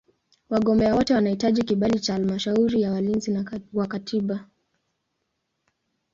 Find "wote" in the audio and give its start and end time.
0.95-1.13